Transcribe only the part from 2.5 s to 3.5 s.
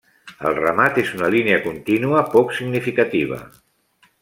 significativa.